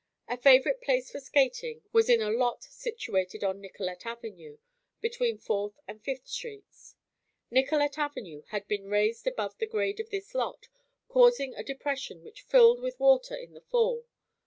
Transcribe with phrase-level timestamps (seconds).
[0.27, 4.57] A favorite place for skating was in a lot situated on Nicollet Avenue
[4.99, 6.95] between Fourth and Fifth Streets.
[7.51, 10.69] Nicollet Avenue had been raised above the grade of this lot,
[11.07, 14.07] causing a depression which filled with water in the fall.